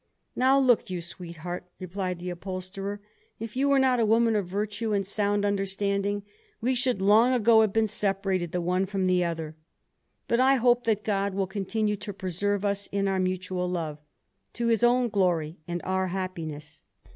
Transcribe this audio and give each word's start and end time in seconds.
"Now 0.35 0.57
look 0.57 0.89
you, 0.89 0.99
sweetheart," 0.99 1.67
replied 1.79 2.17
the 2.17 2.31
upholsterer, 2.31 3.01
"if 3.37 3.55
you 3.55 3.69
were 3.69 3.77
not 3.77 3.99
a 3.99 4.03
woman 4.07 4.35
of 4.35 4.47
virtue 4.47 4.93
and 4.93 5.05
sound 5.05 5.45
understanding 5.45 6.23
we 6.59 6.73
should 6.73 7.03
long 7.03 7.33
ago 7.35 7.61
have 7.61 7.71
been 7.71 7.87
separated 7.87 8.51
the 8.51 8.61
one 8.61 8.87
from 8.87 9.05
the 9.05 9.23
other. 9.23 9.55
But 10.27 10.39
I 10.39 10.55
hope 10.55 10.85
that 10.85 11.03
God 11.03 11.35
will 11.35 11.45
continue 11.45 11.97
to 11.97 12.13
preserve 12.13 12.65
us 12.65 12.87
in 12.87 13.07
our 13.07 13.19
mutual 13.19 13.69
love, 13.69 13.99
to 14.53 14.69
His 14.69 14.83
own 14.83 15.07
glory 15.07 15.59
and 15.67 15.81
our 15.83 16.07
happiness." 16.07 16.81